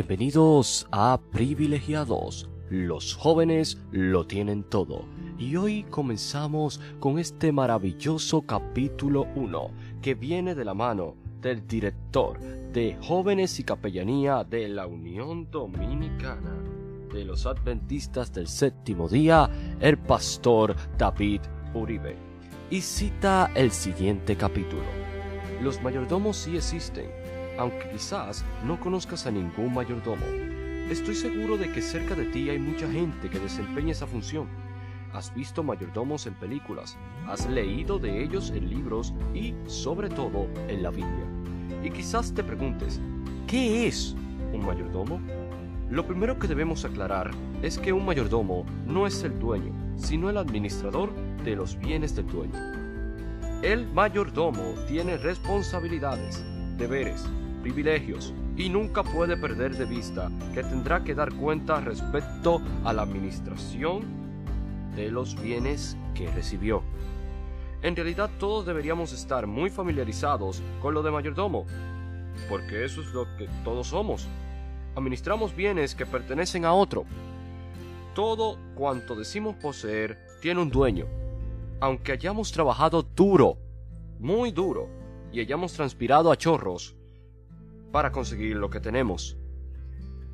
Bienvenidos 0.00 0.88
a 0.92 1.20
Privilegiados. 1.30 2.48
Los 2.70 3.14
jóvenes 3.14 3.76
lo 3.92 4.26
tienen 4.26 4.62
todo. 4.62 5.04
Y 5.38 5.56
hoy 5.56 5.82
comenzamos 5.90 6.80
con 7.00 7.18
este 7.18 7.52
maravilloso 7.52 8.40
capítulo 8.40 9.26
1 9.34 9.70
que 10.00 10.14
viene 10.14 10.54
de 10.54 10.64
la 10.64 10.72
mano 10.72 11.16
del 11.42 11.66
director 11.66 12.40
de 12.40 12.96
Jóvenes 13.02 13.60
y 13.60 13.64
Capellanía 13.64 14.42
de 14.42 14.70
la 14.70 14.86
Unión 14.86 15.50
Dominicana 15.50 16.56
de 17.12 17.26
los 17.26 17.44
Adventistas 17.44 18.32
del 18.32 18.48
Séptimo 18.48 19.06
Día, 19.06 19.50
el 19.80 19.98
pastor 19.98 20.76
David 20.96 21.42
Uribe. 21.74 22.16
Y 22.70 22.80
cita 22.80 23.50
el 23.54 23.70
siguiente 23.70 24.34
capítulo. 24.34 24.84
Los 25.60 25.82
mayordomos 25.82 26.38
sí 26.38 26.56
existen, 26.56 27.19
aunque 27.60 27.90
quizás 27.90 28.42
no 28.64 28.80
conozcas 28.80 29.26
a 29.26 29.30
ningún 29.30 29.74
mayordomo. 29.74 30.24
Estoy 30.88 31.14
seguro 31.14 31.58
de 31.58 31.70
que 31.70 31.82
cerca 31.82 32.14
de 32.14 32.24
ti 32.24 32.48
hay 32.48 32.58
mucha 32.58 32.90
gente 32.90 33.28
que 33.28 33.38
desempeña 33.38 33.92
esa 33.92 34.06
función. 34.06 34.48
Has 35.12 35.34
visto 35.34 35.62
mayordomos 35.62 36.26
en 36.26 36.32
películas, 36.34 36.96
has 37.28 37.46
leído 37.50 37.98
de 37.98 38.22
ellos 38.22 38.50
en 38.50 38.70
libros 38.70 39.12
y, 39.34 39.54
sobre 39.66 40.08
todo, 40.08 40.48
en 40.68 40.82
la 40.82 40.90
Biblia. 40.90 41.26
Y 41.84 41.90
quizás 41.90 42.32
te 42.32 42.42
preguntes, 42.42 42.98
¿qué 43.46 43.86
es 43.86 44.16
un 44.54 44.64
mayordomo? 44.64 45.20
Lo 45.90 46.06
primero 46.06 46.38
que 46.38 46.48
debemos 46.48 46.86
aclarar 46.86 47.30
es 47.60 47.76
que 47.76 47.92
un 47.92 48.06
mayordomo 48.06 48.64
no 48.86 49.06
es 49.06 49.22
el 49.22 49.38
dueño, 49.38 49.74
sino 49.96 50.30
el 50.30 50.38
administrador 50.38 51.12
de 51.44 51.56
los 51.56 51.78
bienes 51.78 52.16
del 52.16 52.26
dueño. 52.26 52.58
El 53.62 53.86
mayordomo 53.92 54.62
tiene 54.88 55.18
responsabilidades, 55.18 56.42
deberes, 56.78 57.26
privilegios 57.60 58.34
y 58.56 58.68
nunca 58.68 59.02
puede 59.02 59.36
perder 59.36 59.76
de 59.76 59.84
vista 59.84 60.30
que 60.52 60.62
tendrá 60.62 61.02
que 61.02 61.14
dar 61.14 61.32
cuenta 61.32 61.80
respecto 61.80 62.60
a 62.84 62.92
la 62.92 63.02
administración 63.02 64.02
de 64.94 65.10
los 65.10 65.40
bienes 65.40 65.96
que 66.14 66.30
recibió. 66.30 66.82
En 67.82 67.96
realidad 67.96 68.30
todos 68.38 68.66
deberíamos 68.66 69.12
estar 69.12 69.46
muy 69.46 69.70
familiarizados 69.70 70.62
con 70.82 70.92
lo 70.92 71.02
de 71.02 71.10
mayordomo, 71.10 71.64
porque 72.48 72.84
eso 72.84 73.00
es 73.00 73.08
lo 73.08 73.24
que 73.36 73.48
todos 73.64 73.88
somos. 73.88 74.28
Administramos 74.94 75.54
bienes 75.54 75.94
que 75.94 76.04
pertenecen 76.04 76.64
a 76.64 76.74
otro. 76.74 77.04
Todo 78.14 78.58
cuanto 78.74 79.14
decimos 79.16 79.56
poseer 79.56 80.18
tiene 80.42 80.60
un 80.60 80.70
dueño. 80.70 81.06
Aunque 81.80 82.12
hayamos 82.12 82.52
trabajado 82.52 83.02
duro, 83.02 83.56
muy 84.18 84.50
duro, 84.50 84.88
y 85.32 85.40
hayamos 85.40 85.72
transpirado 85.72 86.30
a 86.30 86.36
chorros 86.36 86.99
para 87.90 88.12
conseguir 88.12 88.56
lo 88.56 88.70
que 88.70 88.80
tenemos. 88.80 89.36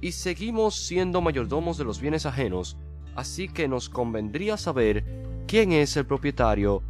Y 0.01 0.13
seguimos 0.13 0.75
siendo 0.75 1.21
mayordomos 1.21 1.79
de 1.79 1.85
los 1.85 2.01
bienes 2.01 2.27
ajenos, 2.27 2.77
así 3.15 3.49
que 3.49 3.69
nos 3.69 3.89
convendría 3.89 4.57
saber 4.57 5.05
quién 5.47 5.73
es 5.73 5.97
el 5.97 6.07
propietario 6.07 6.83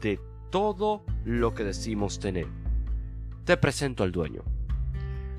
de 0.00 0.20
todo 0.50 1.04
lo 1.24 1.54
que 1.54 1.64
decimos 1.64 2.18
tener. 2.18 2.46
Te 3.44 3.56
presento 3.56 4.04
al 4.04 4.12
dueño. 4.12 4.44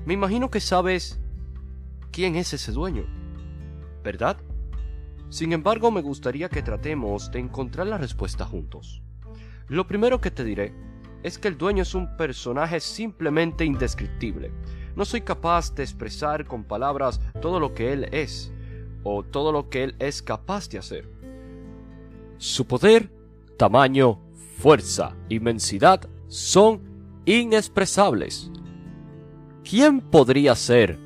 Me 0.04 0.14
imagino 0.14 0.50
que 0.50 0.60
sabes 0.60 1.20
quién 2.10 2.36
es 2.36 2.52
ese 2.52 2.72
dueño, 2.72 3.06
¿verdad? 4.02 4.36
Sin 5.30 5.52
embargo, 5.52 5.90
me 5.90 6.02
gustaría 6.02 6.48
que 6.48 6.62
tratemos 6.62 7.30
de 7.32 7.38
encontrar 7.38 7.86
la 7.86 7.98
respuesta 7.98 8.44
juntos. 8.44 9.02
Lo 9.66 9.86
primero 9.86 10.20
que 10.20 10.30
te 10.30 10.44
diré 10.44 10.74
es 11.24 11.38
que 11.38 11.48
el 11.48 11.56
dueño 11.56 11.82
es 11.82 11.94
un 11.94 12.16
personaje 12.16 12.78
simplemente 12.78 13.64
indescriptible. 13.64 14.52
No 14.94 15.06
soy 15.06 15.22
capaz 15.22 15.74
de 15.74 15.82
expresar 15.82 16.44
con 16.44 16.64
palabras 16.64 17.18
todo 17.40 17.58
lo 17.58 17.74
que 17.74 17.92
él 17.92 18.04
es, 18.12 18.52
o 19.02 19.22
todo 19.24 19.50
lo 19.50 19.70
que 19.70 19.84
él 19.84 19.96
es 19.98 20.22
capaz 20.22 20.68
de 20.68 20.78
hacer. 20.78 21.08
Su 22.36 22.66
poder, 22.66 23.10
tamaño, 23.56 24.20
fuerza, 24.58 25.16
inmensidad 25.30 26.06
son 26.28 26.82
inexpresables. 27.24 28.50
¿Quién 29.68 30.02
podría 30.02 30.54
ser, 30.54 30.98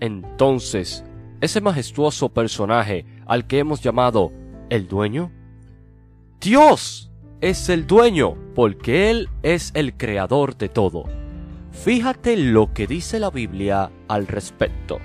entonces, 0.00 1.04
ese 1.42 1.60
majestuoso 1.60 2.30
personaje 2.30 3.04
al 3.26 3.46
que 3.46 3.58
hemos 3.58 3.82
llamado 3.82 4.32
el 4.70 4.88
dueño? 4.88 5.30
Dios 6.40 7.07
es 7.40 7.68
el 7.68 7.86
dueño, 7.86 8.36
porque 8.54 9.10
Él 9.10 9.28
es 9.42 9.70
el 9.74 9.94
creador 9.94 10.56
de 10.56 10.68
todo. 10.68 11.04
Fíjate 11.72 12.36
lo 12.36 12.72
que 12.72 12.86
dice 12.86 13.20
la 13.20 13.30
Biblia 13.30 13.90
al 14.08 14.26
respecto. 14.26 14.98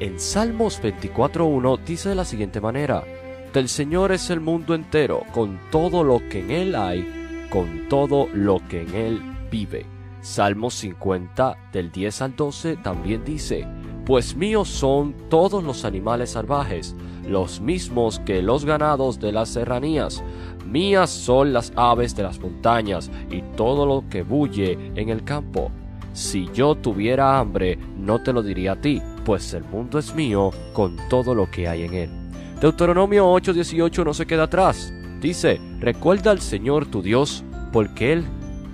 En 0.00 0.18
Salmos 0.18 0.82
24.1 0.82 1.84
dice 1.84 2.08
de 2.08 2.14
la 2.16 2.24
siguiente 2.24 2.60
manera, 2.60 3.04
Del 3.52 3.68
Señor 3.68 4.12
es 4.12 4.30
el 4.30 4.40
mundo 4.40 4.74
entero, 4.74 5.22
con 5.32 5.60
todo 5.70 6.02
lo 6.02 6.26
que 6.28 6.40
en 6.40 6.50
Él 6.50 6.74
hay, 6.74 7.46
con 7.50 7.88
todo 7.88 8.28
lo 8.32 8.66
que 8.66 8.82
en 8.82 8.94
Él 8.94 9.22
vive. 9.50 9.86
Salmos 10.22 10.74
50 10.74 11.56
del 11.72 11.92
10 11.92 12.22
al 12.22 12.34
12 12.34 12.76
también 12.78 13.24
dice, 13.24 13.66
Pues 14.04 14.34
míos 14.36 14.68
son 14.68 15.14
todos 15.28 15.62
los 15.62 15.84
animales 15.84 16.30
salvajes, 16.30 16.96
los 17.28 17.60
mismos 17.60 18.18
que 18.18 18.42
los 18.42 18.64
ganados 18.64 19.20
de 19.20 19.30
las 19.30 19.50
serranías, 19.50 20.24
Mías 20.72 21.10
son 21.10 21.52
las 21.52 21.70
aves 21.76 22.16
de 22.16 22.22
las 22.22 22.40
montañas 22.40 23.10
y 23.30 23.42
todo 23.56 23.84
lo 23.84 24.04
que 24.08 24.22
bulle 24.22 24.78
en 24.94 25.10
el 25.10 25.22
campo. 25.22 25.70
Si 26.14 26.48
yo 26.54 26.74
tuviera 26.74 27.38
hambre, 27.38 27.78
no 27.98 28.22
te 28.22 28.32
lo 28.32 28.42
diría 28.42 28.72
a 28.72 28.80
ti, 28.80 29.02
pues 29.26 29.52
el 29.52 29.64
mundo 29.64 29.98
es 29.98 30.14
mío 30.14 30.50
con 30.72 30.96
todo 31.10 31.34
lo 31.34 31.50
que 31.50 31.68
hay 31.68 31.82
en 31.82 31.94
él. 31.94 32.10
Deuteronomio 32.58 33.26
8:18 33.34 34.02
no 34.02 34.14
se 34.14 34.24
queda 34.24 34.44
atrás. 34.44 34.92
Dice, 35.20 35.60
recuerda 35.78 36.30
al 36.30 36.40
Señor 36.40 36.86
tu 36.86 37.02
Dios, 37.02 37.44
porque 37.70 38.14
Él 38.14 38.24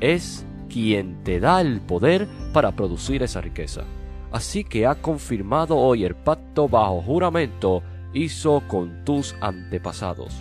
es 0.00 0.46
quien 0.68 1.22
te 1.24 1.40
da 1.40 1.60
el 1.60 1.80
poder 1.80 2.28
para 2.52 2.72
producir 2.72 3.24
esa 3.24 3.40
riqueza. 3.40 3.82
Así 4.30 4.64
que 4.64 4.86
ha 4.86 4.96
confirmado 4.96 5.76
hoy 5.76 6.04
el 6.04 6.14
pacto 6.14 6.68
bajo 6.68 7.00
juramento 7.02 7.82
hizo 8.12 8.62
con 8.68 9.04
tus 9.04 9.34
antepasados. 9.40 10.34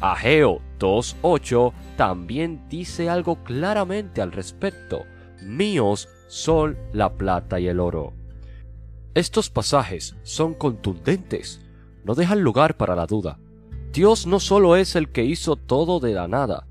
Ageo 0.00 0.60
2.8 0.78 1.72
también 1.96 2.68
dice 2.68 3.08
algo 3.08 3.42
claramente 3.42 4.20
al 4.20 4.32
respecto. 4.32 5.04
Míos 5.42 6.08
son 6.28 6.76
la 6.92 7.14
plata 7.14 7.58
y 7.58 7.68
el 7.68 7.80
oro. 7.80 8.12
Estos 9.14 9.48
pasajes 9.48 10.16
son 10.22 10.54
contundentes, 10.54 11.62
no 12.04 12.14
dejan 12.14 12.42
lugar 12.42 12.76
para 12.76 12.94
la 12.94 13.06
duda. 13.06 13.38
Dios 13.92 14.26
no 14.26 14.40
solo 14.40 14.76
es 14.76 14.94
el 14.94 15.08
que 15.10 15.24
hizo 15.24 15.56
todo 15.56 16.00
de 16.00 16.12
la 16.12 16.28
nada, 16.28 16.66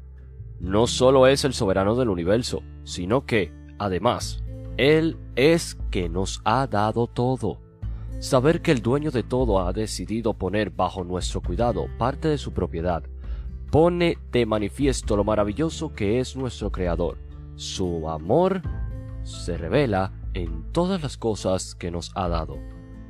no 0.59 0.85
solo 0.85 1.25
es 1.25 1.43
el 1.43 1.53
soberano 1.53 1.95
del 1.95 2.09
universo, 2.09 2.61
sino 2.83 3.25
que, 3.25 3.51
además, 3.79 4.43
Él 4.77 5.17
es 5.35 5.77
que 5.91 6.09
nos 6.09 6.41
ha 6.43 6.67
dado 6.67 7.07
todo. 7.07 7.59
Saber 8.19 8.61
que 8.61 8.71
el 8.71 8.81
dueño 8.81 9.11
de 9.11 9.23
todo 9.23 9.59
ha 9.59 9.73
decidido 9.73 10.33
poner 10.33 10.69
bajo 10.69 11.03
nuestro 11.03 11.41
cuidado 11.41 11.87
parte 11.97 12.27
de 12.27 12.37
su 12.37 12.53
propiedad 12.53 13.03
pone 13.75 14.17
de 14.31 14.45
manifiesto 14.45 15.17
lo 15.17 15.25
maravilloso 15.25 15.93
que 15.93 16.21
es 16.21 16.37
nuestro 16.37 16.71
Creador. 16.71 17.17
Su 17.55 18.09
amor 18.09 18.61
se 19.23 19.57
revela 19.57 20.13
en 20.33 20.71
todas 20.71 21.03
las 21.03 21.17
cosas 21.17 21.75
que 21.75 21.91
nos 21.91 22.11
ha 22.15 22.29
dado, 22.29 22.57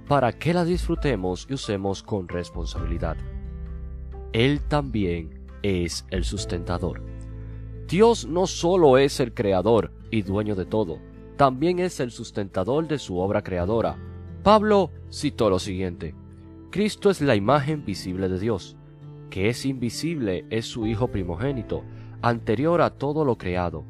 para 0.08 0.34
que 0.34 0.56
la 0.56 0.66
disfrutemos 0.66 1.46
y 1.48 1.54
usemos 1.54 2.02
con 2.02 2.28
responsabilidad. 2.28 3.16
Él 4.34 4.60
también 4.62 5.46
es 5.62 6.06
el 6.10 6.24
sustentador. 6.24 7.04
Dios 7.88 8.26
no 8.26 8.48
solo 8.48 8.98
es 8.98 9.20
el 9.20 9.36
creador 9.36 9.92
y 10.10 10.24
dueño 10.24 10.56
de 10.56 10.66
todo, 10.66 10.98
también 11.38 11.80
es 11.80 12.00
el 12.00 12.12
sustentador 12.12 12.88
de 12.88 13.00
su 13.00 13.18
obra 13.20 13.44
creadora. 13.44 13.98
Pablo 14.44 14.92
citó 15.12 15.50
lo 15.50 15.60
siguiente, 15.60 16.16
Cristo 16.72 17.10
es 17.10 17.22
la 17.22 17.36
imagen 17.36 17.86
visible 17.86 18.30
de 18.30 18.40
Dios 18.40 18.78
que 19.36 19.50
es 19.50 19.66
invisible, 19.66 20.46
es 20.50 20.66
su 20.66 20.88
Hijo 20.88 21.10
primogénito, 21.10 21.84
anterior 22.22 22.82
a 22.82 22.92
todo 22.92 23.26
lo 23.26 23.38
creado. 23.38 23.84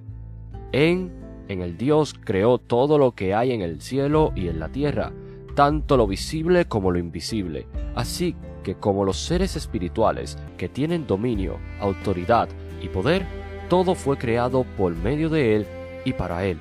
En, 0.72 1.12
en 1.48 1.62
el 1.62 1.78
Dios 1.78 2.16
creó 2.20 2.58
todo 2.58 2.98
lo 2.98 3.12
que 3.12 3.36
hay 3.36 3.52
en 3.52 3.62
el 3.62 3.80
cielo 3.80 4.32
y 4.36 4.48
en 4.48 4.60
la 4.60 4.70
tierra, 4.70 5.14
tanto 5.54 5.98
lo 5.98 6.08
visible 6.08 6.66
como 6.66 6.90
lo 6.90 6.98
invisible. 6.98 7.68
Así 7.94 8.36
que 8.64 8.74
como 8.74 9.06
los 9.06 9.18
seres 9.18 9.56
espirituales 9.56 10.38
que 10.58 10.68
tienen 10.68 11.06
dominio, 11.06 11.60
autoridad 11.80 12.50
y 12.82 12.90
poder, 12.90 13.24
todo 13.70 13.94
fue 13.94 14.18
creado 14.18 14.66
por 14.78 14.96
medio 14.96 15.30
de 15.30 15.58
Él 15.58 15.68
y 16.06 16.14
para 16.14 16.46
Él. 16.46 16.60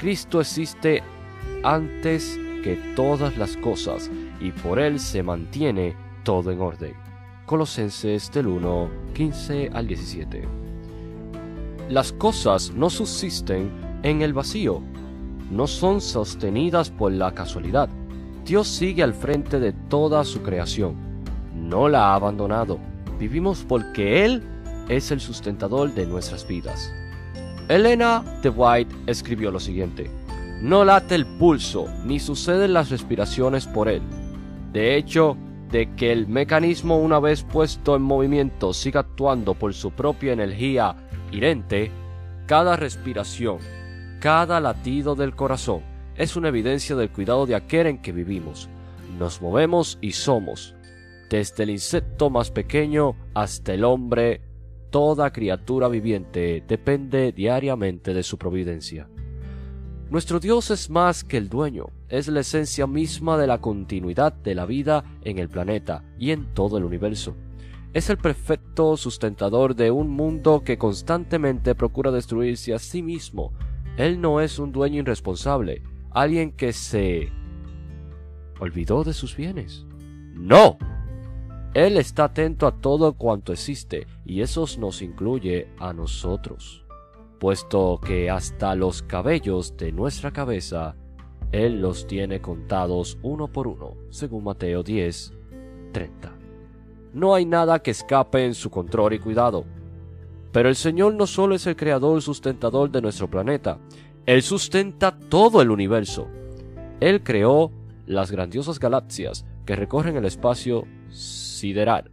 Cristo 0.00 0.40
existe 0.40 1.02
antes 1.62 2.40
que 2.64 2.76
todas 2.96 3.36
las 3.36 3.58
cosas 3.58 4.10
y 4.40 4.50
por 4.50 4.78
Él 4.78 4.98
se 4.98 5.22
mantiene 5.22 5.94
todo 6.24 6.50
en 6.50 6.62
orden. 6.62 6.94
Colosenses 7.44 8.30
del 8.32 8.46
1, 8.46 8.88
15 9.12 9.70
al 9.74 9.86
17. 9.86 10.48
Las 11.90 12.14
cosas 12.14 12.72
no 12.72 12.88
subsisten 12.88 13.70
en 14.02 14.22
el 14.22 14.32
vacío, 14.32 14.80
no 15.50 15.66
son 15.66 16.00
sostenidas 16.00 16.90
por 16.90 17.12
la 17.12 17.34
casualidad, 17.34 17.90
Dios 18.46 18.68
sigue 18.68 19.02
al 19.02 19.12
frente 19.12 19.60
de 19.60 19.74
toda 19.74 20.24
su 20.24 20.40
creación. 20.40 20.94
No 21.54 21.90
la 21.90 22.06
ha 22.06 22.14
abandonado. 22.14 22.78
Vivimos 23.18 23.66
porque 23.68 24.24
Él 24.24 24.42
es 24.88 25.10
el 25.10 25.20
sustentador 25.20 25.92
de 25.92 26.06
nuestras 26.06 26.48
vidas. 26.48 26.90
Elena 27.70 28.24
de 28.42 28.48
White 28.48 28.92
escribió 29.06 29.52
lo 29.52 29.60
siguiente. 29.60 30.10
No 30.60 30.84
late 30.84 31.14
el 31.14 31.24
pulso, 31.24 31.86
ni 32.04 32.18
suceden 32.18 32.72
las 32.72 32.90
respiraciones 32.90 33.68
por 33.68 33.88
él. 33.88 34.02
De 34.72 34.96
hecho, 34.96 35.36
de 35.70 35.94
que 35.94 36.10
el 36.10 36.26
mecanismo 36.26 36.98
una 36.98 37.20
vez 37.20 37.44
puesto 37.44 37.94
en 37.94 38.02
movimiento 38.02 38.74
siga 38.74 39.00
actuando 39.00 39.54
por 39.54 39.72
su 39.72 39.92
propia 39.92 40.32
energía 40.32 40.96
irente, 41.30 41.92
cada 42.46 42.74
respiración, 42.74 43.58
cada 44.18 44.58
latido 44.58 45.14
del 45.14 45.36
corazón 45.36 45.82
es 46.16 46.34
una 46.34 46.48
evidencia 46.48 46.96
del 46.96 47.10
cuidado 47.10 47.46
de 47.46 47.54
aquel 47.54 47.86
en 47.86 48.02
que 48.02 48.10
vivimos. 48.10 48.68
Nos 49.16 49.40
movemos 49.40 49.96
y 50.00 50.10
somos, 50.10 50.74
desde 51.30 51.62
el 51.62 51.70
insecto 51.70 52.30
más 52.30 52.50
pequeño 52.50 53.14
hasta 53.32 53.74
el 53.74 53.84
hombre 53.84 54.40
Toda 54.90 55.32
criatura 55.32 55.88
viviente 55.88 56.64
depende 56.66 57.32
diariamente 57.32 58.12
de 58.12 58.22
su 58.24 58.38
providencia. 58.38 59.08
Nuestro 60.10 60.40
Dios 60.40 60.72
es 60.72 60.90
más 60.90 61.22
que 61.22 61.36
el 61.36 61.48
dueño, 61.48 61.86
es 62.08 62.26
la 62.26 62.40
esencia 62.40 62.88
misma 62.88 63.38
de 63.38 63.46
la 63.46 63.60
continuidad 63.60 64.32
de 64.32 64.56
la 64.56 64.66
vida 64.66 65.04
en 65.22 65.38
el 65.38 65.48
planeta 65.48 66.02
y 66.18 66.32
en 66.32 66.52
todo 66.54 66.78
el 66.78 66.84
universo. 66.84 67.36
Es 67.92 68.10
el 68.10 68.18
perfecto 68.18 68.96
sustentador 68.96 69.76
de 69.76 69.92
un 69.92 70.08
mundo 70.10 70.62
que 70.64 70.78
constantemente 70.78 71.76
procura 71.76 72.10
destruirse 72.10 72.74
a 72.74 72.80
sí 72.80 73.02
mismo. 73.02 73.52
Él 73.96 74.20
no 74.20 74.40
es 74.40 74.58
un 74.58 74.72
dueño 74.72 74.98
irresponsable, 75.02 75.82
alguien 76.10 76.50
que 76.50 76.72
se 76.72 77.30
olvidó 78.58 79.04
de 79.04 79.12
sus 79.12 79.36
bienes. 79.36 79.86
No, 80.34 80.78
él 81.72 81.98
está 81.98 82.24
atento 82.24 82.66
a 82.66 82.72
todo 82.72 83.12
cuanto 83.12 83.52
existe 83.52 84.08
y 84.24 84.40
eso 84.40 84.66
nos 84.80 85.02
incluye 85.02 85.68
a 85.78 85.92
nosotros, 85.92 86.84
puesto 87.38 88.00
que 88.04 88.28
hasta 88.28 88.74
los 88.74 89.02
cabellos 89.02 89.76
de 89.76 89.92
nuestra 89.92 90.32
cabeza 90.32 90.96
Él 91.52 91.80
los 91.80 92.08
tiene 92.08 92.40
contados 92.40 93.18
uno 93.22 93.46
por 93.46 93.68
uno, 93.68 93.94
según 94.10 94.44
Mateo 94.44 94.82
10, 94.82 95.32
30. 95.92 96.32
No 97.12 97.34
hay 97.34 97.44
nada 97.44 97.80
que 97.80 97.92
escape 97.92 98.44
en 98.44 98.54
su 98.54 98.68
control 98.68 99.14
y 99.14 99.18
cuidado. 99.20 99.64
Pero 100.50 100.68
el 100.68 100.76
Señor 100.76 101.14
no 101.14 101.28
solo 101.28 101.54
es 101.54 101.68
el 101.68 101.76
creador 101.76 102.18
y 102.18 102.22
sustentador 102.22 102.90
de 102.90 103.00
nuestro 103.00 103.30
planeta, 103.30 103.78
Él 104.26 104.42
sustenta 104.42 105.16
todo 105.16 105.62
el 105.62 105.70
universo. 105.70 106.26
Él 106.98 107.22
creó 107.22 107.70
las 108.06 108.32
grandiosas 108.32 108.80
galaxias 108.80 109.46
que 109.64 109.76
recorren 109.76 110.16
el 110.16 110.24
espacio 110.24 110.84
sideral. 111.10 112.10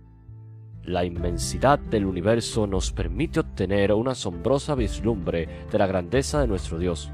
La 0.84 1.04
inmensidad 1.04 1.80
del 1.80 2.06
universo 2.06 2.66
nos 2.66 2.92
permite 2.92 3.42
obtener 3.42 3.92
una 3.92 4.12
asombrosa 4.12 4.74
vislumbre 4.74 5.66
de 5.70 5.78
la 5.78 5.86
grandeza 5.86 6.40
de 6.40 6.48
nuestro 6.48 6.80
Dios. 6.80 7.12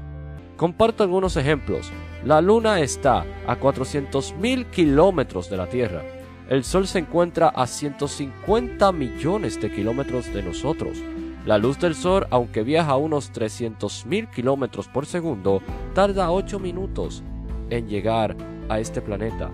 Comparto 0.56 1.02
algunos 1.02 1.36
ejemplos. 1.36 1.90
La 2.24 2.40
Luna 2.40 2.80
está 2.80 3.24
a 3.46 3.58
400.000 3.58 4.70
kilómetros 4.70 5.50
de 5.50 5.56
la 5.56 5.68
Tierra. 5.68 6.02
El 6.48 6.62
Sol 6.62 6.86
se 6.86 7.00
encuentra 7.00 7.48
a 7.48 7.66
150 7.66 8.92
millones 8.92 9.60
de 9.60 9.72
kilómetros 9.72 10.32
de 10.32 10.42
nosotros. 10.42 10.98
La 11.46 11.58
luz 11.58 11.78
del 11.78 11.94
Sol, 11.94 12.26
aunque 12.30 12.62
viaja 12.62 12.92
a 12.92 12.96
unos 12.96 13.32
300.000 13.32 14.30
kilómetros 14.30 14.88
por 14.88 15.04
segundo, 15.04 15.60
tarda 15.94 16.30
8 16.30 16.58
minutos 16.58 17.22
en 17.70 17.88
llegar 17.88 18.36
a 18.68 18.78
este 18.78 19.02
planeta. 19.02 19.50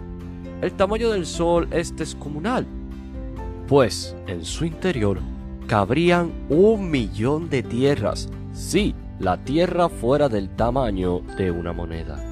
El 0.60 0.72
tamaño 0.72 1.10
del 1.10 1.24
Sol 1.24 1.68
es 1.70 1.96
descomunal, 1.96 2.66
pues 3.66 4.14
en 4.26 4.44
su 4.44 4.66
interior 4.66 5.18
cabrían 5.66 6.32
un 6.50 6.90
millón 6.90 7.48
de 7.48 7.62
tierras, 7.62 8.28
si 8.52 8.94
la 9.20 9.36
Tierra 9.36 9.88
fuera 9.88 10.28
del 10.28 10.48
tamaño 10.50 11.20
de 11.36 11.50
una 11.50 11.72
moneda. 11.72 12.22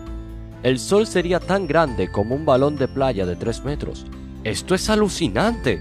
El 0.62 0.78
Sol 0.78 1.06
sería 1.06 1.38
tan 1.38 1.66
grande 1.66 2.10
como 2.10 2.34
un 2.34 2.44
balón 2.44 2.76
de 2.76 2.88
playa 2.88 3.24
de 3.24 3.36
3 3.36 3.64
metros. 3.64 4.04
Esto 4.42 4.74
es 4.74 4.90
alucinante. 4.90 5.80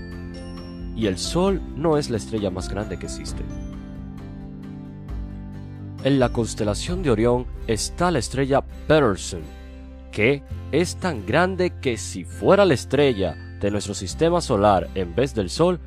Y 0.96 1.08
el 1.08 1.18
Sol 1.18 1.62
no 1.76 1.98
es 1.98 2.10
la 2.10 2.18
estrella 2.18 2.52
más 2.52 2.70
grande 2.70 3.00
que 3.00 3.08
existe. 3.08 3.42
En 6.04 6.20
la 6.20 6.30
constelación 6.30 7.02
de 7.02 7.10
Orión 7.10 7.46
está 7.66 8.12
la 8.12 8.20
estrella 8.20 8.62
Peterson, 8.88 9.42
que 10.12 10.44
es 10.72 10.98
tan 10.98 11.26
grande 11.26 11.74
que 11.82 11.98
si 11.98 12.24
fuera 12.24 12.66
la 12.66 12.74
estrella 12.74 13.36
de 13.60 13.72
nuestro 13.72 13.94
sistema 13.94 14.42
solar 14.42 14.90
en 14.96 15.16
vez 15.16 15.34
del 15.34 15.50
Sol, 15.50 15.80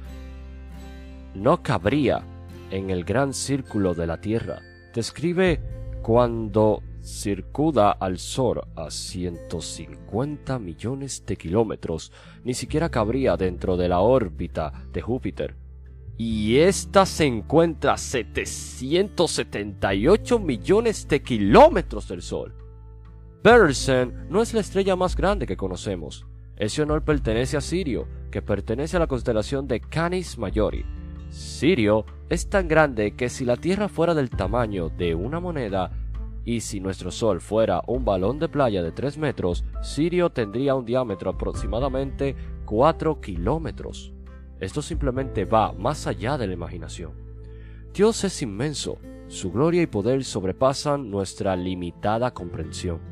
no 1.34 1.62
cabría 1.62 2.22
en 2.70 2.90
el 2.90 3.04
gran 3.04 3.34
círculo 3.34 3.94
de 3.94 4.06
la 4.06 4.20
Tierra. 4.20 4.60
Describe 4.94 5.60
cuando 6.02 6.82
circula 7.02 7.90
al 7.92 8.18
Sol 8.18 8.60
a 8.74 8.90
150 8.90 10.58
millones 10.58 11.24
de 11.26 11.36
kilómetros, 11.36 12.10
ni 12.44 12.52
siquiera 12.54 12.90
cabría 12.90 13.36
dentro 13.36 13.76
de 13.76 13.88
la 13.88 14.00
órbita 14.00 14.72
de 14.92 15.00
Júpiter. 15.00 15.54
Y 16.16 16.56
ésta 16.58 17.06
se 17.06 17.24
encuentra 17.24 17.92
a 17.94 17.96
778 17.96 20.38
millones 20.38 21.08
de 21.08 21.22
kilómetros 21.22 22.08
del 22.08 22.20
Sol. 22.20 22.54
Bersen 23.42 24.26
no 24.28 24.42
es 24.42 24.52
la 24.52 24.60
estrella 24.60 24.96
más 24.96 25.16
grande 25.16 25.46
que 25.46 25.56
conocemos. 25.56 26.26
Ese 26.56 26.82
honor 26.82 27.04
pertenece 27.04 27.56
a 27.56 27.62
Sirio, 27.62 28.06
que 28.30 28.42
pertenece 28.42 28.98
a 28.98 29.00
la 29.00 29.06
constelación 29.06 29.66
de 29.66 29.80
Canis 29.80 30.36
Majori. 30.36 30.84
Sirio 31.30 32.04
es 32.28 32.50
tan 32.50 32.68
grande 32.68 33.12
que 33.12 33.30
si 33.30 33.46
la 33.46 33.56
Tierra 33.56 33.88
fuera 33.88 34.14
del 34.14 34.28
tamaño 34.28 34.90
de 34.90 35.14
una 35.14 35.40
moneda 35.40 35.90
y 36.44 36.60
si 36.60 36.80
nuestro 36.80 37.10
Sol 37.10 37.40
fuera 37.40 37.82
un 37.86 38.04
balón 38.04 38.38
de 38.38 38.50
playa 38.50 38.82
de 38.82 38.92
3 38.92 39.16
metros, 39.16 39.64
Sirio 39.80 40.28
tendría 40.28 40.74
un 40.74 40.84
diámetro 40.84 41.30
aproximadamente 41.30 42.36
4 42.66 43.22
kilómetros. 43.22 44.12
Esto 44.58 44.82
simplemente 44.82 45.46
va 45.46 45.72
más 45.72 46.06
allá 46.06 46.36
de 46.36 46.46
la 46.46 46.52
imaginación. 46.52 47.12
Dios 47.94 48.22
es 48.22 48.42
inmenso, 48.42 48.98
su 49.28 49.50
gloria 49.50 49.80
y 49.80 49.86
poder 49.86 50.24
sobrepasan 50.24 51.10
nuestra 51.10 51.56
limitada 51.56 52.34
comprensión. 52.34 53.09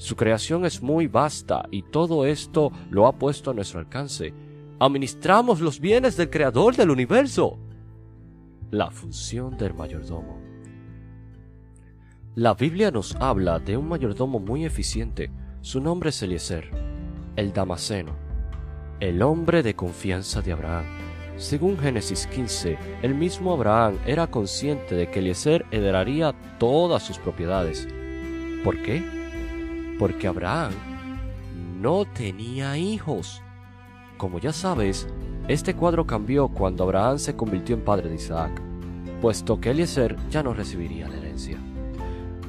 Su 0.00 0.16
creación 0.16 0.64
es 0.64 0.80
muy 0.80 1.08
vasta 1.08 1.68
y 1.70 1.82
todo 1.82 2.24
esto 2.24 2.72
lo 2.88 3.06
ha 3.06 3.18
puesto 3.18 3.50
a 3.50 3.54
nuestro 3.54 3.80
alcance. 3.80 4.32
Administramos 4.78 5.60
los 5.60 5.78
bienes 5.78 6.16
del 6.16 6.30
Creador 6.30 6.74
del 6.74 6.88
universo. 6.88 7.58
La 8.70 8.90
función 8.90 9.58
del 9.58 9.74
mayordomo. 9.74 10.40
La 12.34 12.54
Biblia 12.54 12.90
nos 12.90 13.14
habla 13.16 13.58
de 13.58 13.76
un 13.76 13.90
mayordomo 13.90 14.40
muy 14.40 14.64
eficiente. 14.64 15.30
Su 15.60 15.82
nombre 15.82 16.08
es 16.08 16.22
Eliezer, 16.22 16.70
el 17.36 17.52
Damaseno, 17.52 18.16
el 19.00 19.20
hombre 19.20 19.62
de 19.62 19.76
confianza 19.76 20.40
de 20.40 20.52
Abraham. 20.52 20.86
Según 21.36 21.76
Génesis 21.76 22.26
15, 22.26 22.78
el 23.02 23.14
mismo 23.14 23.52
Abraham 23.52 23.98
era 24.06 24.28
consciente 24.28 24.94
de 24.94 25.10
que 25.10 25.18
Eliezer 25.18 25.66
heredaría 25.70 26.34
todas 26.58 27.02
sus 27.02 27.18
propiedades. 27.18 27.86
¿Por 28.64 28.80
qué? 28.80 29.19
Porque 30.00 30.26
Abraham 30.26 30.72
no 31.78 32.06
tenía 32.06 32.78
hijos. 32.78 33.42
Como 34.16 34.38
ya 34.38 34.50
sabes, 34.50 35.06
este 35.46 35.74
cuadro 35.76 36.06
cambió 36.06 36.48
cuando 36.48 36.84
Abraham 36.84 37.18
se 37.18 37.36
convirtió 37.36 37.76
en 37.76 37.84
padre 37.84 38.08
de 38.08 38.14
Isaac, 38.14 38.62
puesto 39.20 39.60
que 39.60 39.72
Eliezer 39.72 40.16
ya 40.30 40.42
no 40.42 40.54
recibiría 40.54 41.06
la 41.06 41.18
herencia. 41.18 41.58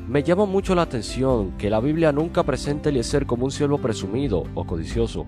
Me 0.07 0.23
llama 0.23 0.45
mucho 0.45 0.75
la 0.75 0.83
atención 0.83 1.51
que 1.57 1.69
la 1.69 1.81
Biblia 1.81 2.13
nunca 2.13 2.43
presenta 2.43 2.87
a 2.87 2.91
Eliezer 2.91 3.25
como 3.25 3.43
un 3.43 3.51
siervo 3.51 3.79
presumido 3.79 4.45
o 4.55 4.65
codicioso. 4.65 5.25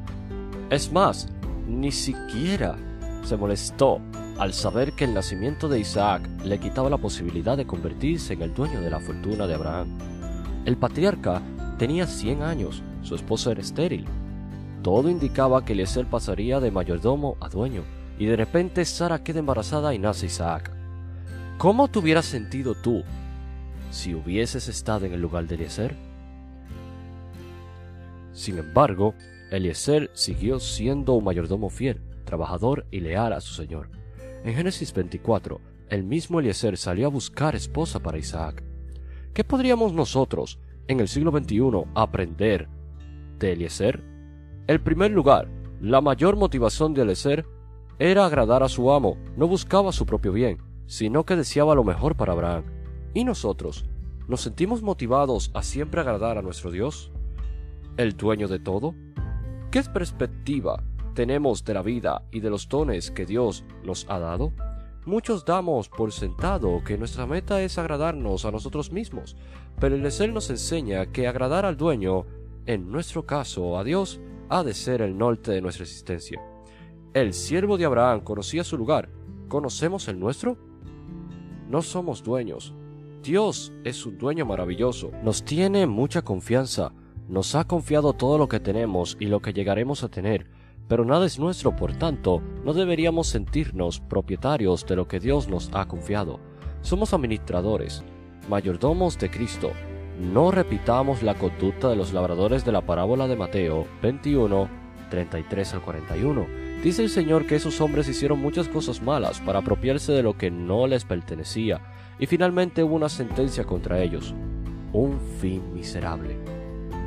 Es 0.70 0.94
más, 0.94 1.28
ni 1.68 1.92
siquiera 1.92 2.78
se 3.24 3.36
molestó 3.36 4.00
al 4.40 4.54
saber 4.54 4.94
que 4.94 5.04
el 5.04 5.14
nacimiento 5.14 5.68
de 5.68 5.82
Isaac 5.82 6.26
le 6.46 6.58
quitaba 6.58 6.90
la 6.90 6.98
posibilidad 6.98 7.58
de 7.58 7.68
convertirse 7.68 8.32
en 8.32 8.44
el 8.44 8.54
dueño 8.54 8.80
de 8.80 8.90
la 8.90 9.02
fortuna 9.02 9.46
de 9.46 9.56
Abraham. 9.56 9.90
El 10.64 10.78
patriarca 10.78 11.42
tenía 11.78 12.08
100 12.08 12.42
años, 12.42 12.84
su 13.02 13.16
esposa 13.16 13.52
era 13.52 13.62
estéril. 13.62 14.06
Todo 14.82 15.10
indicaba 15.10 15.64
que 15.64 15.74
Eliezer 15.74 16.06
pasaría 16.06 16.60
de 16.60 16.72
mayordomo 16.72 17.38
a 17.40 17.50
dueño, 17.50 17.84
y 18.20 18.26
de 18.26 18.36
repente 18.36 18.86
Sara 18.86 19.24
queda 19.24 19.40
embarazada 19.40 19.94
y 19.94 20.00
nace 20.00 20.28
Isaac. 20.28 20.72
¿Cómo 21.58 21.88
te 21.88 22.00
hubieras 22.00 22.26
sentido 22.26 22.76
tú 22.76 23.04
si 23.92 24.14
hubieses 24.14 24.68
estado 24.68 25.06
en 25.06 25.14
el 25.14 25.22
lugar 25.22 25.48
de 25.48 25.56
Eliezer? 25.56 25.96
Sin 28.34 28.58
embargo, 28.58 29.14
Eliezer 29.52 30.10
siguió 30.14 30.60
siendo 30.60 31.14
un 31.14 31.24
mayordomo 31.24 31.70
fiel, 31.70 32.02
trabajador 32.26 32.86
y 32.92 33.00
leal 33.00 33.34
a 33.34 33.42
su 33.42 33.54
señor. 33.54 33.90
En 34.44 34.56
Génesis 34.56 34.94
24, 34.94 35.62
el 35.90 36.04
mismo 36.04 36.40
Eliezer 36.40 36.78
salió 36.78 37.06
a 37.08 37.12
buscar 37.12 37.56
esposa 37.56 38.00
para 38.00 38.18
Isaac. 38.18 38.64
¿Qué 39.34 39.44
podríamos 39.44 39.94
nosotros, 39.94 40.60
en 40.88 41.00
el 41.00 41.08
siglo 41.08 41.32
XXI 41.32 41.62
aprender 41.96 42.68
de 43.40 43.54
Eliezer? 43.54 44.04
En 44.68 44.84
primer 44.84 45.12
lugar, 45.12 45.50
la 45.82 46.02
mayor 46.02 46.36
motivación 46.38 46.94
de 46.94 47.02
Eliezer 47.02 47.46
era 48.00 48.26
agradar 48.26 48.64
a 48.64 48.70
su 48.70 48.92
amo, 48.92 49.18
no 49.38 49.48
buscaba 49.48 49.92
su 49.92 50.06
propio 50.06 50.32
bien, 50.32 50.58
sino 50.86 51.26
que 51.26 51.36
deseaba 51.36 51.76
lo 51.76 51.84
mejor 51.84 52.16
para 52.16 52.34
Abraham. 52.34 52.66
¿Y 53.14 53.24
nosotros? 53.24 53.86
¿Nos 54.28 54.42
sentimos 54.42 54.82
motivados 54.82 55.52
a 55.54 55.64
siempre 55.64 56.02
agradar 56.02 56.38
a 56.38 56.42
nuestro 56.42 56.72
Dios? 56.72 57.12
¿El 57.98 58.16
dueño 58.16 58.48
de 58.48 58.60
todo? 58.60 58.96
¿Qué 59.70 59.84
perspectiva 59.84 60.84
tenemos 61.14 61.64
de 61.64 61.74
la 61.74 61.82
vida 61.82 62.24
y 62.32 62.40
de 62.40 62.50
los 62.50 62.70
dones 62.70 63.12
que 63.12 63.26
Dios 63.26 63.66
nos 63.84 64.06
ha 64.10 64.20
dado? 64.20 64.54
Muchos 65.06 65.44
damos 65.44 65.90
por 65.90 66.14
sentado 66.14 66.82
que 66.86 66.98
nuestra 66.98 67.26
meta 67.26 67.62
es 67.62 67.78
agradarnos 67.78 68.46
a 68.46 68.52
nosotros 68.52 68.90
mismos, 68.92 69.36
pero 69.78 69.96
el 69.96 70.12
ser 70.12 70.32
nos 70.32 70.50
enseña 70.50 71.08
que 71.08 71.28
agradar 71.28 71.66
al 71.66 71.76
dueño, 71.76 72.26
en 72.66 72.90
nuestro 72.90 73.26
caso 73.26 73.78
a 73.78 73.84
Dios, 73.84 74.22
ha 74.48 74.64
de 74.64 74.74
ser 74.74 75.02
el 75.02 75.18
norte 75.18 75.52
de 75.52 75.62
nuestra 75.62 75.84
existencia. 75.84 76.42
El 77.14 77.34
siervo 77.34 77.78
de 77.78 77.84
Abraham 77.84 78.22
conocía 78.22 78.64
su 78.64 78.78
lugar. 78.78 79.10
¿Conocemos 79.50 80.08
el 80.08 80.20
nuestro? 80.20 80.58
No 81.70 81.82
somos 81.82 82.24
dueños. 82.24 82.74
Dios 83.22 83.74
es 83.84 84.06
un 84.06 84.18
dueño 84.18 84.46
maravilloso. 84.46 85.12
Nos 85.22 85.44
tiene 85.44 85.86
mucha 85.86 86.22
confianza. 86.22 86.94
Nos 87.28 87.56
ha 87.56 87.66
confiado 87.66 88.14
todo 88.14 88.38
lo 88.38 88.48
que 88.48 88.62
tenemos 88.62 89.18
y 89.20 89.26
lo 89.26 89.42
que 89.42 89.52
llegaremos 89.52 90.04
a 90.04 90.10
tener. 90.10 90.48
Pero 90.94 91.06
nada 91.06 91.26
es 91.26 91.40
nuestro, 91.40 91.76
por 91.76 91.94
tanto, 91.94 92.44
no 92.64 92.72
deberíamos 92.72 93.26
sentirnos 93.26 94.00
propietarios 94.00 94.86
de 94.86 94.96
lo 94.96 95.08
que 95.08 95.20
Dios 95.20 95.48
nos 95.48 95.72
ha 95.74 95.88
confiado. 95.88 96.40
Somos 96.82 97.16
administradores, 97.16 98.04
mayordomos 98.48 99.18
de 99.18 99.32
Cristo, 99.32 99.72
no 100.20 100.52
repitamos 100.52 101.24
la 101.24 101.34
conducta 101.34 101.90
de 101.90 101.96
los 101.96 102.14
labradores 102.14 102.64
de 102.64 102.74
la 102.74 102.82
parábola 102.82 103.28
de 103.28 103.36
Mateo 103.36 103.88
21, 104.04 104.70
33 105.10 105.74
al 105.74 105.82
41. 105.82 106.46
Dice 106.84 107.02
el 107.02 107.10
Señor 107.10 107.48
que 107.48 107.56
esos 107.56 107.82
hombres 107.82 108.08
hicieron 108.08 108.38
muchas 108.38 108.70
cosas 108.70 109.02
malas 109.02 109.40
para 109.40 109.62
apropiarse 109.62 110.12
de 110.12 110.22
lo 110.22 110.38
que 110.38 110.52
no 110.52 110.86
les 110.86 111.06
pertenecía, 111.06 111.82
y 112.20 112.28
finalmente 112.28 112.84
hubo 112.84 112.94
una 112.94 113.10
sentencia 113.10 113.64
contra 113.64 114.00
ellos. 114.00 114.36
Un 114.92 115.20
fin 115.42 115.74
miserable. 115.74 116.38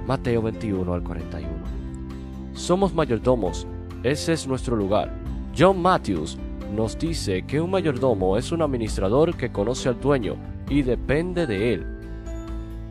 Mateo 0.08 0.42
21 0.42 0.92
al 0.92 1.04
41. 1.04 1.48
Somos 2.52 2.94
mayordomos, 2.94 3.64
ese 4.10 4.32
es 4.32 4.46
nuestro 4.46 4.76
lugar. 4.76 5.12
John 5.56 5.80
Matthews 5.80 6.38
nos 6.74 6.98
dice 6.98 7.42
que 7.46 7.60
un 7.60 7.70
mayordomo 7.70 8.36
es 8.36 8.52
un 8.52 8.62
administrador 8.62 9.36
que 9.36 9.50
conoce 9.50 9.88
al 9.88 10.00
dueño 10.00 10.36
y 10.68 10.82
depende 10.82 11.46
de 11.46 11.74
él 11.74 11.86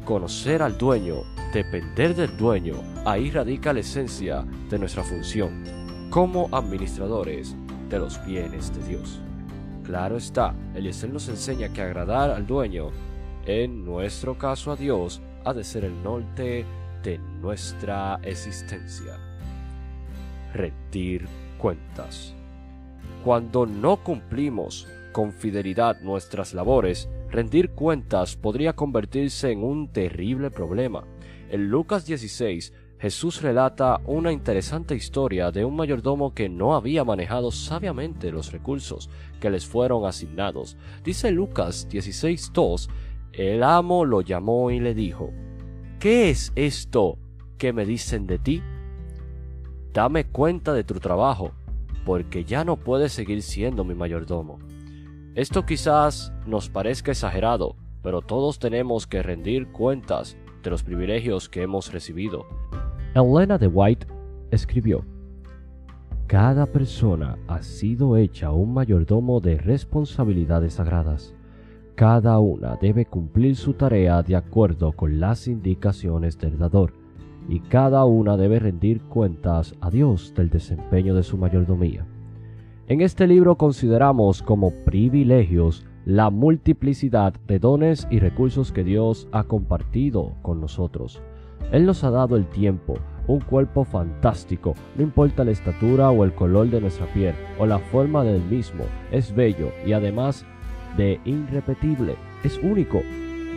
conocer 0.05 0.61
al 0.61 0.77
dueño, 0.77 1.23
depender 1.51 2.15
del 2.15 2.37
dueño, 2.37 2.75
ahí 3.05 3.31
radica 3.31 3.73
la 3.73 3.79
esencia 3.79 4.45
de 4.69 4.77
nuestra 4.77 5.03
función 5.03 5.63
como 6.11 6.47
administradores 6.51 7.55
de 7.89 7.99
los 7.99 8.23
bienes 8.25 8.73
de 8.73 8.87
Dios. 8.87 9.19
Claro 9.83 10.17
está, 10.17 10.55
Eliezer 10.73 11.11
nos 11.11 11.27
enseña 11.27 11.73
que 11.73 11.81
agradar 11.81 12.29
al 12.29 12.47
dueño, 12.47 12.91
en 13.45 13.83
nuestro 13.83 14.37
caso 14.37 14.71
a 14.71 14.75
Dios, 14.75 15.21
ha 15.43 15.53
de 15.53 15.63
ser 15.63 15.85
el 15.85 16.03
norte 16.03 16.65
de 17.03 17.17
nuestra 17.41 18.19
existencia. 18.23 19.24
Rendir 20.55 21.27
cuentas. 21.57 22.33
Cuando 23.25 23.65
no 23.65 23.97
cumplimos 23.97 24.87
con 25.11 25.33
fidelidad 25.33 25.99
nuestras 25.99 26.53
labores, 26.53 27.09
rendir 27.29 27.71
cuentas 27.71 28.37
podría 28.37 28.71
convertirse 28.71 29.51
en 29.51 29.65
un 29.65 29.91
terrible 29.91 30.51
problema. 30.51 31.03
En 31.49 31.69
Lucas 31.69 32.05
16, 32.05 32.71
Jesús 32.99 33.41
relata 33.41 33.99
una 34.05 34.31
interesante 34.31 34.95
historia 34.95 35.51
de 35.51 35.65
un 35.65 35.75
mayordomo 35.75 36.33
que 36.33 36.47
no 36.47 36.73
había 36.73 37.03
manejado 37.03 37.51
sabiamente 37.51 38.31
los 38.31 38.53
recursos 38.53 39.09
que 39.41 39.49
les 39.49 39.65
fueron 39.65 40.05
asignados. 40.05 40.77
Dice 41.03 41.31
Lucas 41.31 41.89
16.2, 41.91 42.87
el 43.33 43.61
amo 43.61 44.05
lo 44.05 44.21
llamó 44.21 44.71
y 44.71 44.79
le 44.79 44.93
dijo, 44.93 45.33
¿Qué 45.99 46.29
es 46.29 46.53
esto 46.55 47.17
que 47.57 47.73
me 47.73 47.85
dicen 47.85 48.25
de 48.25 48.39
ti? 48.39 48.63
Dame 49.95 50.25
cuenta 50.25 50.73
de 50.73 50.83
tu 50.83 50.95
trabajo, 50.95 51.53
porque 52.03 52.43
ya 52.43 52.65
no 52.65 52.75
puedes 52.75 53.13
seguir 53.13 53.41
siendo 53.41 53.85
mi 53.85 53.95
mayordomo. 53.95 54.59
Esto 55.35 55.65
quizás 55.65 56.33
nos 56.45 56.67
parezca 56.67 57.11
exagerado, 57.11 57.77
pero 58.03 58.21
todos 58.21 58.59
tenemos 58.59 59.07
que 59.07 59.23
rendir 59.23 59.71
cuentas 59.71 60.35
de 60.63 60.69
los 60.69 60.83
privilegios 60.83 61.47
que 61.47 61.61
hemos 61.61 61.93
recibido. 61.93 62.45
Elena 63.13 63.57
de 63.57 63.67
White 63.67 64.07
escribió, 64.51 65.05
Cada 66.27 66.65
persona 66.65 67.37
ha 67.47 67.63
sido 67.63 68.17
hecha 68.17 68.51
un 68.51 68.73
mayordomo 68.73 69.39
de 69.39 69.57
responsabilidades 69.57 70.73
sagradas. 70.73 71.33
Cada 71.95 72.37
una 72.39 72.75
debe 72.81 73.05
cumplir 73.05 73.55
su 73.55 73.71
tarea 73.75 74.21
de 74.23 74.35
acuerdo 74.35 74.91
con 74.91 75.21
las 75.21 75.47
indicaciones 75.47 76.37
del 76.37 76.57
dador, 76.57 77.04
y 77.47 77.59
cada 77.59 78.05
una 78.05 78.37
debe 78.37 78.59
rendir 78.59 79.01
cuentas 79.01 79.75
a 79.81 79.89
Dios 79.89 80.33
del 80.35 80.49
desempeño 80.49 81.15
de 81.15 81.23
su 81.23 81.37
mayordomía. 81.37 82.05
En 82.87 83.01
este 83.01 83.27
libro 83.27 83.55
consideramos 83.55 84.43
como 84.43 84.71
privilegios 84.83 85.85
la 86.05 86.29
multiplicidad 86.29 87.33
de 87.47 87.57
dones 87.57 88.07
y 88.11 88.19
recursos 88.19 88.71
que 88.71 88.83
Dios 88.83 89.27
ha 89.31 89.43
compartido 89.45 90.33
con 90.43 90.61
nosotros. 90.61 91.21
Él 91.71 91.85
nos 91.85 92.03
ha 92.03 92.11
dado 92.11 92.35
el 92.35 92.45
tiempo, 92.45 92.99
un 93.27 93.39
cuerpo 93.39 93.85
fantástico, 93.85 94.75
no 94.95 95.03
importa 95.03 95.43
la 95.43 95.51
estatura 95.51 96.11
o 96.11 96.23
el 96.23 96.33
color 96.35 96.69
de 96.69 96.81
nuestra 96.81 97.07
piel 97.07 97.33
o 97.57 97.65
la 97.65 97.79
forma 97.79 98.23
del 98.23 98.41
mismo, 98.43 98.83
es 99.11 99.33
bello 99.33 99.71
y 99.85 99.93
además 99.93 100.45
de 100.95 101.19
irrepetible, 101.25 102.15
es 102.43 102.59
único. 102.59 103.01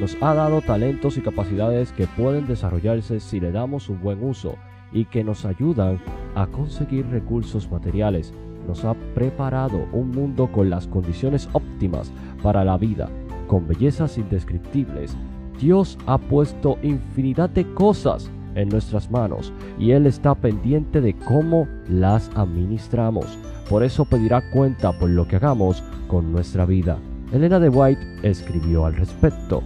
Nos 0.00 0.17
ha 0.21 0.35
dado 0.35 0.61
talentos 0.61 1.17
y 1.17 1.21
capacidades 1.21 1.93
que 1.93 2.07
pueden 2.07 2.47
desarrollarse 2.47 3.21
si 3.21 3.40
le 3.40 3.50
damos 3.50 3.88
un 3.88 4.00
buen 4.00 4.23
uso 4.23 4.57
y 4.93 5.05
que 5.07 5.25
nos 5.25 5.45
ayudan 5.45 5.99
a 6.35 6.47
conseguir 6.47 7.07
recursos 7.09 7.71
materiales 7.71 8.33
nos 8.69 8.85
ha 8.85 8.95
preparado 9.14 9.88
un 9.93 10.11
mundo 10.11 10.52
con 10.52 10.71
las 10.71 10.87
condiciones 10.87 11.49
óptimas 11.52 12.12
para 12.43 12.64
la 12.64 12.76
vida, 12.76 13.09
con 13.49 13.67
bellezas 13.67 14.19
indescriptibles. 14.19 15.17
Dios 15.59 15.99
ha 16.07 16.19
puesto 16.19 16.78
infinidad 16.83 17.50
de 17.50 17.64
cosas 17.75 18.31
en 18.55 18.69
nuestras 18.69 19.11
manos 19.11 19.52
y 19.78 19.93
Él 19.93 20.07
está 20.07 20.35
pendiente 20.35 21.00
de 21.00 21.14
cómo 21.14 21.67
las 21.88 22.31
administramos. 22.37 23.38
Por 23.69 23.83
eso 23.83 24.05
pedirá 24.05 24.43
cuenta 24.50 24.93
por 24.93 25.11
lo 25.11 25.26
que 25.26 25.37
hagamos 25.37 25.83
con 26.07 26.31
nuestra 26.31 26.64
vida. 26.67 26.99
Elena 27.33 27.59
de 27.59 27.71
White 27.71 28.00
escribió 28.23 28.85
al 28.87 28.95
respecto. 28.97 29.62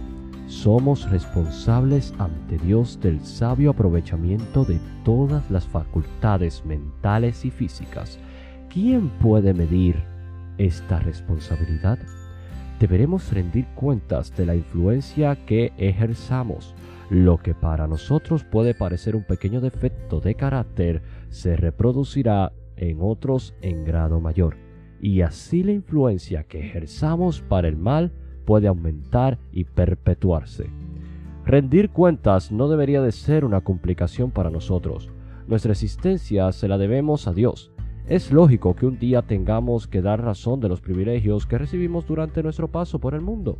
Somos 0.47 1.09
responsables 1.09 2.13
ante 2.19 2.57
Dios 2.57 2.99
del 3.01 3.19
sabio 3.21 3.71
aprovechamiento 3.71 4.65
de 4.65 4.79
todas 5.03 5.49
las 5.49 5.65
facultades 5.65 6.63
mentales 6.65 7.45
y 7.45 7.51
físicas 7.51 8.19
¿Quién 8.73 9.09
puede 9.09 9.53
medir 9.53 10.03
esta 10.57 10.97
responsabilidad? 10.97 11.99
Deberemos 12.79 13.31
rendir 13.31 13.67
cuentas 13.75 14.35
de 14.35 14.47
la 14.47 14.55
influencia 14.55 15.45
que 15.45 15.73
ejerzamos. 15.77 16.73
Lo 17.11 17.37
que 17.37 17.53
para 17.53 17.87
nosotros 17.87 18.43
puede 18.43 18.73
parecer 18.73 19.15
un 19.15 19.25
pequeño 19.25 19.61
defecto 19.61 20.21
de 20.21 20.33
carácter 20.33 21.03
se 21.29 21.55
reproducirá 21.55 22.51
en 22.75 22.97
otros 22.99 23.53
en 23.61 23.85
grado 23.85 24.19
mayor. 24.19 24.57
Y 24.99 25.21
así 25.21 25.61
la 25.61 25.73
influencia 25.73 26.43
que 26.43 26.65
ejerzamos 26.65 27.41
para 27.41 27.67
el 27.67 27.77
mal 27.77 28.11
puede 28.45 28.67
aumentar 28.67 29.39
y 29.51 29.63
perpetuarse. 29.63 30.69
Rendir 31.45 31.89
cuentas 31.89 32.51
no 32.51 32.69
debería 32.69 33.01
de 33.01 33.11
ser 33.11 33.45
una 33.45 33.61
complicación 33.61 34.31
para 34.31 34.49
nosotros. 34.49 35.09
Nuestra 35.47 35.73
existencia 35.73 36.51
se 36.51 36.67
la 36.67 36.77
debemos 36.77 37.27
a 37.27 37.33
Dios 37.33 37.73
es 38.07 38.33
lógico 38.33 38.75
que 38.75 38.85
un 38.85 38.99
día 38.99 39.21
tengamos 39.21 39.87
que 39.87 40.01
dar 40.01 40.21
razón 40.21 40.59
de 40.59 40.67
los 40.67 40.81
privilegios 40.81 41.45
que 41.45 41.57
recibimos 41.57 42.05
durante 42.05 42.43
nuestro 42.43 42.67
paso 42.67 42.99
por 42.99 43.13
el 43.13 43.21
mundo. 43.21 43.59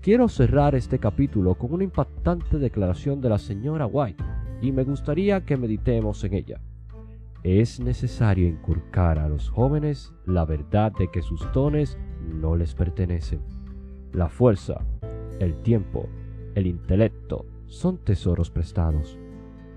Quiero 0.00 0.28
cerrar 0.28 0.74
este 0.74 0.98
capítulo 0.98 1.54
con 1.54 1.72
una 1.72 1.84
impactante 1.84 2.58
declaración 2.58 3.20
de 3.20 3.28
la 3.28 3.38
señora 3.38 3.86
White 3.86 4.24
y 4.60 4.72
me 4.72 4.82
gustaría 4.82 5.44
que 5.44 5.56
meditemos 5.56 6.24
en 6.24 6.34
ella. 6.34 6.60
Es 7.44 7.78
necesario 7.78 8.48
inculcar 8.48 9.20
a 9.20 9.28
los 9.28 9.48
jóvenes 9.48 10.12
la 10.26 10.44
verdad 10.44 10.90
de 10.98 11.08
que 11.08 11.22
sus 11.22 11.40
dones 11.52 11.96
no 12.20 12.56
les 12.56 12.74
pertenecen. 12.74 13.61
La 14.12 14.28
fuerza, 14.28 14.84
el 15.38 15.56
tiempo, 15.62 16.06
el 16.54 16.66
intelecto 16.66 17.46
son 17.66 17.98
tesoros 17.98 18.50
prestados. 18.50 19.18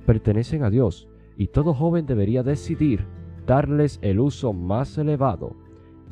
Pertenecen 0.05 0.63
a 0.63 0.69
Dios 0.69 1.07
y 1.37 1.47
todo 1.47 1.73
joven 1.73 2.05
debería 2.05 2.43
decidir 2.43 3.05
darles 3.47 3.99
el 4.01 4.19
uso 4.19 4.51
más 4.51 4.97
elevado. 4.97 5.55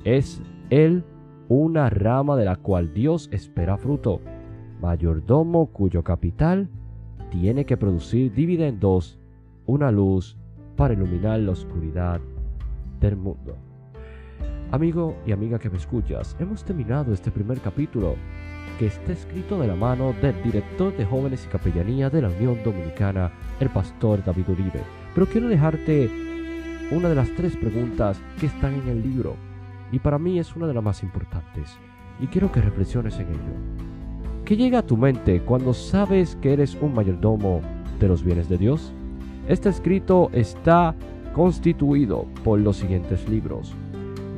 Es 0.05 0.41
él 0.69 1.03
una 1.49 1.89
rama 1.89 2.37
de 2.37 2.45
la 2.45 2.55
cual 2.55 2.93
Dios 2.93 3.29
espera 3.31 3.77
fruto, 3.77 4.21
mayordomo 4.81 5.67
cuyo 5.67 6.03
capital 6.03 6.69
tiene 7.29 7.65
que 7.65 7.77
producir 7.77 8.33
dividendos 8.33 9.19
una 9.65 9.91
luz 9.91 10.37
para 10.75 10.93
iluminar 10.93 11.39
la 11.39 11.51
oscuridad 11.51 12.21
del 12.99 13.17
mundo. 13.17 13.57
Amigo 14.73 15.15
y 15.23 15.31
amiga 15.31 15.59
que 15.59 15.69
me 15.69 15.77
escuchas, 15.77 16.35
hemos 16.39 16.63
terminado 16.63 17.13
este 17.13 17.29
primer 17.29 17.59
capítulo 17.59 18.15
que 18.79 18.87
está 18.87 19.11
escrito 19.11 19.59
de 19.59 19.67
la 19.67 19.75
mano 19.75 20.15
del 20.19 20.41
director 20.41 20.97
de 20.97 21.05
jóvenes 21.05 21.45
y 21.45 21.49
capellanía 21.49 22.09
de 22.09 22.23
la 22.23 22.29
Unión 22.29 22.57
Dominicana, 22.63 23.31
el 23.59 23.69
pastor 23.69 24.23
David 24.23 24.49
Uribe. 24.49 24.81
Pero 25.13 25.27
quiero 25.27 25.47
dejarte 25.47 26.09
una 26.89 27.07
de 27.07 27.13
las 27.13 27.29
tres 27.35 27.55
preguntas 27.55 28.19
que 28.39 28.47
están 28.47 28.73
en 28.73 28.87
el 28.87 29.03
libro 29.03 29.35
y 29.91 29.99
para 29.99 30.17
mí 30.17 30.39
es 30.39 30.55
una 30.55 30.65
de 30.65 30.73
las 30.73 30.83
más 30.83 31.03
importantes 31.03 31.77
y 32.19 32.25
quiero 32.25 32.51
que 32.51 32.59
reflexiones 32.59 33.19
en 33.19 33.27
ello. 33.27 34.43
¿Qué 34.43 34.57
llega 34.57 34.79
a 34.79 34.87
tu 34.87 34.97
mente 34.97 35.41
cuando 35.41 35.75
sabes 35.75 36.35
que 36.37 36.51
eres 36.51 36.75
un 36.81 36.95
mayordomo 36.95 37.61
de 37.99 38.07
los 38.07 38.23
bienes 38.23 38.49
de 38.49 38.57
Dios? 38.57 38.91
Este 39.47 39.69
escrito 39.69 40.31
está 40.33 40.95
constituido 41.35 42.25
por 42.43 42.59
los 42.59 42.77
siguientes 42.77 43.29
libros. 43.29 43.75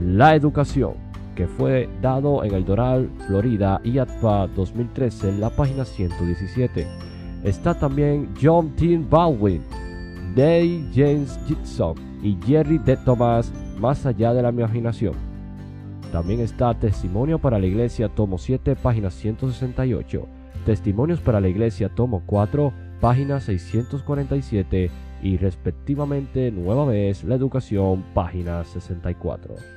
La 0.02 0.36
educación, 0.36 0.96
que 1.36 1.48
fue 1.48 1.90
dado 2.02 2.44
en 2.44 2.54
El 2.54 2.66
Doral, 2.66 3.10
Florida, 3.28 3.80
y 3.84 3.98
ATPA 3.98 4.48
2013, 4.48 5.30
en 5.30 5.40
la 5.40 5.50
página 5.50 5.86
117. 5.86 6.86
Está 7.44 7.74
también 7.74 8.30
John 8.42 8.76
T. 8.76 9.00
Baldwin, 9.10 9.62
Day 10.36 10.90
James 10.94 11.40
Gibson 11.48 11.96
y 12.22 12.38
Jerry 12.46 12.78
D. 12.78 12.98
Thomas, 12.98 13.54
Más 13.80 14.06
allá 14.06 14.34
de 14.34 14.42
la 14.42 14.50
imaginación. 14.50 15.14
También 16.12 16.40
está 16.40 16.74
Testimonio 16.74 17.40
para 17.40 17.60
la 17.60 17.66
Iglesia, 17.66 18.10
tomo 18.10 18.38
7, 18.38 18.76
página 18.76 19.10
168. 19.10 20.28
Testimonios 20.66 21.20
para 21.20 21.40
la 21.40 21.48
Iglesia, 21.48 21.90
tomo 21.90 22.24
4, 22.26 22.74
página 23.00 23.40
647 23.40 24.90
y 25.22 25.38
respectivamente 25.38 26.52
Nueva 26.52 26.86
vez 26.86 27.24
la 27.24 27.36
Educación, 27.36 28.04
página 28.14 28.64
64. 28.64 29.75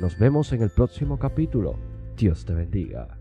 Nos 0.00 0.18
vemos 0.18 0.50
en 0.54 0.62
el 0.62 0.70
próximo 0.70 1.18
capítulo. 1.18 1.78
Dios 2.16 2.46
te 2.46 2.54
bendiga. 2.54 3.19